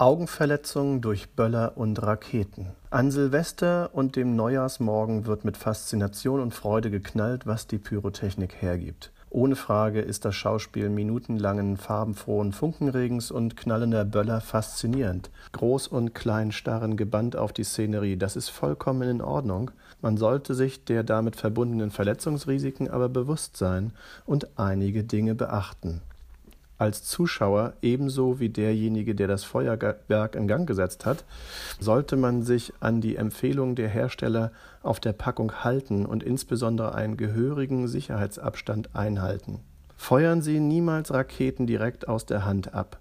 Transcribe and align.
Augenverletzungen 0.00 1.00
durch 1.00 1.30
Böller 1.30 1.72
und 1.74 2.00
Raketen. 2.00 2.66
An 2.88 3.10
Silvester 3.10 3.90
und 3.92 4.14
dem 4.14 4.36
Neujahrsmorgen 4.36 5.26
wird 5.26 5.44
mit 5.44 5.56
Faszination 5.56 6.38
und 6.38 6.54
Freude 6.54 6.88
geknallt, 6.88 7.48
was 7.48 7.66
die 7.66 7.78
Pyrotechnik 7.78 8.62
hergibt. 8.62 9.10
Ohne 9.28 9.56
Frage 9.56 10.00
ist 10.00 10.24
das 10.24 10.36
Schauspiel 10.36 10.88
minutenlangen 10.88 11.76
farbenfrohen 11.76 12.52
Funkenregens 12.52 13.32
und 13.32 13.56
knallender 13.56 14.04
Böller 14.04 14.40
faszinierend. 14.40 15.30
Groß 15.50 15.88
und 15.88 16.14
klein 16.14 16.52
starren 16.52 16.96
gebannt 16.96 17.34
auf 17.34 17.52
die 17.52 17.64
Szenerie, 17.64 18.16
das 18.16 18.36
ist 18.36 18.50
vollkommen 18.50 19.08
in 19.08 19.20
Ordnung. 19.20 19.72
Man 20.00 20.16
sollte 20.16 20.54
sich 20.54 20.84
der 20.84 21.02
damit 21.02 21.34
verbundenen 21.34 21.90
Verletzungsrisiken 21.90 22.88
aber 22.88 23.08
bewusst 23.08 23.56
sein 23.56 23.92
und 24.26 24.46
einige 24.60 25.02
Dinge 25.02 25.34
beachten. 25.34 26.02
Als 26.78 27.02
Zuschauer, 27.02 27.72
ebenso 27.82 28.38
wie 28.38 28.50
derjenige, 28.50 29.16
der 29.16 29.26
das 29.26 29.42
Feuerwerk 29.42 30.36
in 30.36 30.46
Gang 30.46 30.66
gesetzt 30.66 31.06
hat, 31.06 31.24
sollte 31.80 32.16
man 32.16 32.42
sich 32.42 32.72
an 32.78 33.00
die 33.00 33.16
Empfehlung 33.16 33.74
der 33.74 33.88
Hersteller 33.88 34.52
auf 34.82 35.00
der 35.00 35.12
Packung 35.12 35.64
halten 35.64 36.06
und 36.06 36.22
insbesondere 36.22 36.94
einen 36.94 37.16
gehörigen 37.16 37.88
Sicherheitsabstand 37.88 38.94
einhalten. 38.94 39.58
Feuern 39.96 40.40
Sie 40.40 40.60
niemals 40.60 41.12
Raketen 41.12 41.66
direkt 41.66 42.06
aus 42.06 42.24
der 42.24 42.44
Hand 42.44 42.72
ab. 42.72 43.00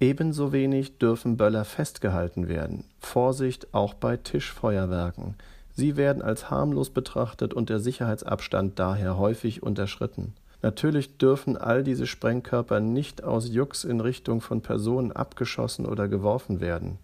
Ebenso 0.00 0.52
wenig 0.52 0.98
dürfen 0.98 1.36
Böller 1.36 1.64
festgehalten 1.64 2.48
werden. 2.48 2.84
Vorsicht 2.98 3.72
auch 3.72 3.94
bei 3.94 4.16
Tischfeuerwerken. 4.16 5.36
Sie 5.72 5.96
werden 5.96 6.20
als 6.20 6.50
harmlos 6.50 6.90
betrachtet 6.90 7.54
und 7.54 7.68
der 7.68 7.78
Sicherheitsabstand 7.78 8.78
daher 8.80 9.18
häufig 9.18 9.62
unterschritten. 9.62 10.34
Natürlich 10.64 11.18
dürfen 11.18 11.58
all 11.58 11.84
diese 11.84 12.06
Sprengkörper 12.06 12.80
nicht 12.80 13.22
aus 13.22 13.50
Jux 13.50 13.84
in 13.84 14.00
Richtung 14.00 14.40
von 14.40 14.62
Personen 14.62 15.12
abgeschossen 15.12 15.84
oder 15.84 16.08
geworfen 16.08 16.62
werden. 16.62 16.96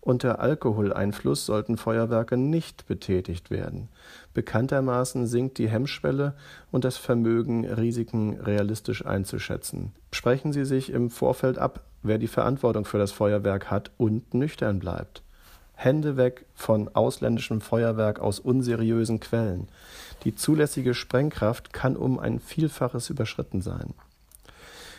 Unter 0.00 0.38
Alkoholeinfluss 0.38 1.44
sollten 1.44 1.76
Feuerwerke 1.76 2.36
nicht 2.36 2.86
betätigt 2.86 3.50
werden. 3.50 3.88
Bekanntermaßen 4.32 5.26
sinkt 5.26 5.58
die 5.58 5.68
Hemmschwelle 5.68 6.36
und 6.70 6.84
das 6.84 6.96
Vermögen, 6.96 7.64
Risiken 7.64 8.38
realistisch 8.38 9.04
einzuschätzen. 9.04 9.90
Sprechen 10.12 10.52
Sie 10.52 10.64
sich 10.64 10.92
im 10.92 11.10
Vorfeld 11.10 11.58
ab, 11.58 11.80
wer 12.04 12.18
die 12.18 12.28
Verantwortung 12.28 12.84
für 12.84 12.98
das 12.98 13.10
Feuerwerk 13.10 13.72
hat 13.72 13.90
und 13.96 14.34
nüchtern 14.34 14.78
bleibt. 14.78 15.24
Hände 15.74 16.16
weg 16.16 16.46
von 16.54 16.88
ausländischem 16.94 17.60
Feuerwerk 17.60 18.20
aus 18.20 18.38
unseriösen 18.38 19.20
Quellen. 19.20 19.68
Die 20.24 20.34
zulässige 20.34 20.94
Sprengkraft 20.94 21.72
kann 21.72 21.96
um 21.96 22.18
ein 22.18 22.40
Vielfaches 22.40 23.10
überschritten 23.10 23.60
sein. 23.60 23.94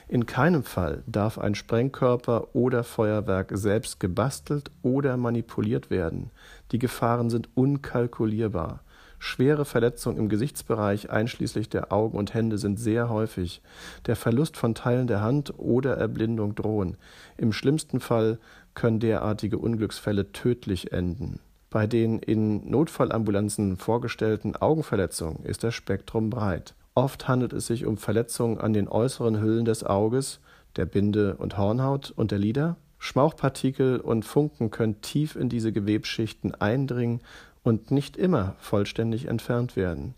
In 0.07 0.27
keinem 0.27 0.63
Fall 0.63 1.03
darf 1.07 1.39
ein 1.39 1.55
Sprengkörper 1.55 2.53
oder 2.53 2.83
Feuerwerk 2.83 3.49
selbst 3.53 3.99
gebastelt 3.99 4.69
oder 4.83 5.17
manipuliert 5.17 5.89
werden. 5.89 6.29
Die 6.71 6.79
Gefahren 6.79 7.31
sind 7.31 7.49
unkalkulierbar. 7.55 8.81
Schwere 9.19 9.65
Verletzungen 9.65 10.17
im 10.17 10.29
Gesichtsbereich 10.29 11.09
einschließlich 11.09 11.69
der 11.69 11.91
Augen 11.91 12.17
und 12.17 12.33
Hände 12.33 12.57
sind 12.57 12.79
sehr 12.79 13.09
häufig. 13.09 13.61
Der 14.05 14.15
Verlust 14.15 14.57
von 14.57 14.75
Teilen 14.75 15.07
der 15.07 15.21
Hand 15.21 15.53
oder 15.57 15.97
Erblindung 15.97 16.55
drohen. 16.55 16.97
Im 17.37 17.53
schlimmsten 17.53 17.99
Fall 17.99 18.39
können 18.73 18.99
derartige 18.99 19.57
Unglücksfälle 19.57 20.31
tödlich 20.31 20.91
enden. 20.91 21.39
Bei 21.69 21.87
den 21.87 22.19
in 22.19 22.69
Notfallambulanzen 22.69 23.77
vorgestellten 23.77 24.55
Augenverletzungen 24.55 25.43
ist 25.43 25.63
das 25.63 25.73
Spektrum 25.73 26.29
breit. 26.29 26.73
Oft 26.93 27.27
handelt 27.27 27.51
es 27.51 27.67
sich 27.67 27.85
um 27.85 27.97
Verletzungen 27.97 28.59
an 28.59 28.71
den 28.71 28.87
äußeren 28.87 29.41
Hüllen 29.41 29.65
des 29.65 29.83
Auges, 29.83 30.39
der 30.77 30.85
Binde- 30.85 31.35
und 31.35 31.57
Hornhaut 31.57 32.11
und 32.15 32.31
der 32.31 32.39
Lider. 32.39 32.77
Schmauchpartikel 32.97 33.99
und 33.99 34.23
Funken 34.23 34.71
können 34.71 35.01
tief 35.01 35.35
in 35.35 35.49
diese 35.49 35.71
Gewebsschichten 35.73 36.55
eindringen 36.55 37.19
und 37.65 37.91
nicht 37.91 38.15
immer 38.15 38.55
vollständig 38.59 39.27
entfernt 39.27 39.75
werden. 39.75 40.13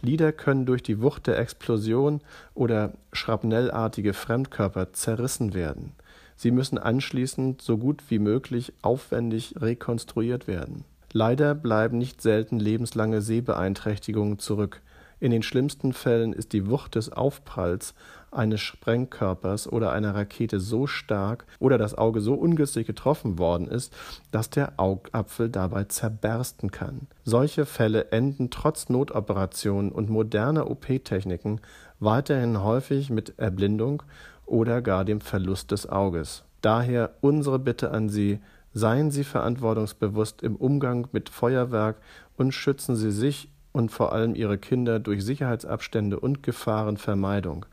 Lider 0.00 0.32
können 0.32 0.66
durch 0.66 0.82
die 0.82 1.02
Wucht 1.02 1.26
der 1.26 1.38
Explosion 1.38 2.20
oder 2.54 2.94
schrapnellartige 3.12 4.14
Fremdkörper 4.14 4.92
zerrissen 4.92 5.52
werden. 5.52 5.92
Sie 6.36 6.50
müssen 6.50 6.78
anschließend 6.78 7.60
so 7.60 7.76
gut 7.76 8.02
wie 8.08 8.18
möglich 8.18 8.72
aufwendig 8.82 9.54
rekonstruiert 9.60 10.46
werden. 10.46 10.84
Leider 11.12 11.54
bleiben 11.54 11.98
nicht 11.98 12.22
selten 12.22 12.58
lebenslange 12.58 13.20
Sehbeeinträchtigungen 13.20 14.38
zurück. 14.38 14.80
In 15.22 15.30
den 15.30 15.44
schlimmsten 15.44 15.92
Fällen 15.92 16.32
ist 16.32 16.52
die 16.52 16.68
Wucht 16.68 16.96
des 16.96 17.12
Aufpralls 17.12 17.94
eines 18.32 18.60
Sprengkörpers 18.60 19.70
oder 19.70 19.92
einer 19.92 20.16
Rakete 20.16 20.58
so 20.58 20.88
stark 20.88 21.46
oder 21.60 21.78
das 21.78 21.96
Auge 21.96 22.20
so 22.20 22.34
ungünstig 22.34 22.88
getroffen 22.88 23.38
worden 23.38 23.68
ist, 23.68 23.94
dass 24.32 24.50
der 24.50 24.80
Augapfel 24.80 25.48
dabei 25.48 25.84
zerbersten 25.84 26.72
kann. 26.72 27.06
Solche 27.22 27.66
Fälle 27.66 28.10
enden 28.10 28.50
trotz 28.50 28.88
Notoperationen 28.88 29.92
und 29.92 30.10
moderner 30.10 30.68
OP-Techniken 30.68 31.60
weiterhin 32.00 32.60
häufig 32.60 33.08
mit 33.08 33.38
Erblindung 33.38 34.02
oder 34.44 34.82
gar 34.82 35.04
dem 35.04 35.20
Verlust 35.20 35.70
des 35.70 35.88
Auges. 35.88 36.42
Daher 36.62 37.14
unsere 37.20 37.60
Bitte 37.60 37.92
an 37.92 38.08
Sie, 38.08 38.40
seien 38.74 39.12
Sie 39.12 39.22
verantwortungsbewusst 39.22 40.42
im 40.42 40.56
Umgang 40.56 41.06
mit 41.12 41.28
Feuerwerk 41.28 41.98
und 42.36 42.50
schützen 42.50 42.96
Sie 42.96 43.12
sich 43.12 43.51
und 43.72 43.90
vor 43.90 44.12
allem 44.12 44.34
ihre 44.34 44.58
Kinder 44.58 45.00
durch 45.00 45.24
Sicherheitsabstände 45.24 46.20
und 46.20 46.42
Gefahrenvermeidung. 46.42 47.66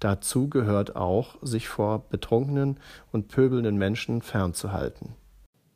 Dazu 0.00 0.48
gehört 0.48 0.96
auch, 0.96 1.36
sich 1.42 1.68
vor 1.68 2.08
betrunkenen 2.08 2.78
und 3.12 3.28
pöbelnden 3.28 3.76
Menschen 3.76 4.20
fernzuhalten. 4.20 5.14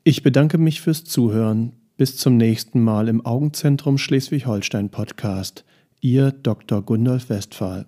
Ich 0.05 0.23
bedanke 0.23 0.59
mich 0.59 0.81
fürs 0.81 1.05
Zuhören. 1.05 1.73
Bis 1.97 2.17
zum 2.17 2.37
nächsten 2.37 2.83
Mal 2.83 3.09
im 3.09 3.27
Augenzentrum 3.27 3.99
Schleswig-Holstein 3.99 4.91
Podcast. 4.91 5.65
Ihr 6.01 6.31
Dr. 6.31 6.83
Gundolf 6.83 7.29
Westphal. 7.29 7.87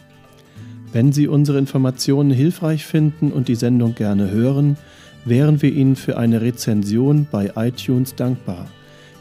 Wenn 0.93 1.13
Sie 1.13 1.29
unsere 1.29 1.59
Informationen 1.59 2.31
hilfreich 2.31 2.85
finden 2.85 3.33
und 3.33 3.49
die 3.49 3.57
Sendung 3.57 3.95
gerne 3.95 4.31
hören, 4.31 4.77
wären 5.25 5.63
wir 5.63 5.73
Ihnen 5.73 5.97
für 5.97 6.19
eine 6.19 6.41
Rezension 6.41 7.27
bei 7.31 7.53
iTunes 7.57 8.15
dankbar. 8.15 8.67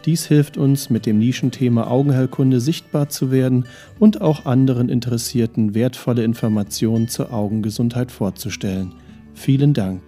Dies 0.05 0.25
hilft 0.25 0.57
uns, 0.57 0.89
mit 0.89 1.05
dem 1.05 1.17
Nischenthema 1.17 1.87
Augenheilkunde 1.87 2.59
sichtbar 2.59 3.07
zu 3.07 3.31
werden 3.31 3.65
und 3.99 4.21
auch 4.21 4.45
anderen 4.45 4.89
Interessierten 4.89 5.75
wertvolle 5.75 6.23
Informationen 6.23 7.07
zur 7.07 7.33
Augengesundheit 7.33 8.11
vorzustellen. 8.11 8.93
Vielen 9.33 9.73
Dank. 9.73 10.01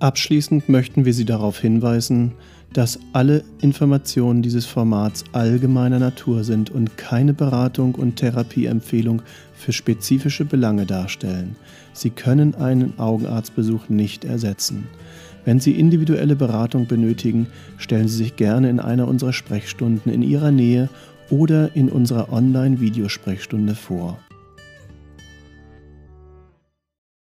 Abschließend 0.00 0.68
möchten 0.68 1.04
wir 1.04 1.14
Sie 1.14 1.24
darauf 1.24 1.60
hinweisen, 1.60 2.32
dass 2.72 2.98
alle 3.12 3.42
Informationen 3.60 4.42
dieses 4.42 4.66
Formats 4.66 5.24
allgemeiner 5.32 5.98
Natur 5.98 6.44
sind 6.44 6.70
und 6.70 6.96
keine 6.96 7.32
Beratung 7.32 7.94
und 7.94 8.16
Therapieempfehlung 8.16 9.22
für 9.54 9.72
spezifische 9.72 10.44
Belange 10.44 10.84
darstellen. 10.84 11.56
Sie 11.92 12.10
können 12.10 12.54
einen 12.54 12.98
Augenarztbesuch 12.98 13.88
nicht 13.88 14.24
ersetzen. 14.24 14.88
Wenn 15.46 15.60
Sie 15.60 15.72
individuelle 15.72 16.36
Beratung 16.36 16.86
benötigen, 16.86 17.46
stellen 17.78 18.08
Sie 18.08 18.16
sich 18.16 18.36
gerne 18.36 18.68
in 18.68 18.80
einer 18.80 19.08
unserer 19.08 19.32
Sprechstunden 19.32 20.12
in 20.12 20.22
Ihrer 20.22 20.50
Nähe 20.50 20.88
oder 21.30 21.74
in 21.74 21.88
unserer 21.88 22.32
Online-Videosprechstunde 22.32 23.74
vor. 23.74 24.18